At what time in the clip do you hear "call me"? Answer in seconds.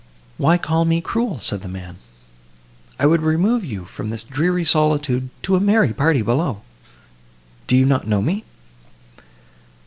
0.57-0.99